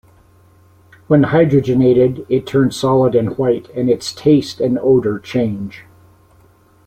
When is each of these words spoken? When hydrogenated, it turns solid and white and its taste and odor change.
When 1.05 1.25
hydrogenated, 1.25 2.25
it 2.27 2.47
turns 2.47 2.75
solid 2.75 3.13
and 3.13 3.37
white 3.37 3.69
and 3.75 3.87
its 3.87 4.13
taste 4.13 4.59
and 4.59 4.79
odor 4.81 5.19
change. 5.19 5.85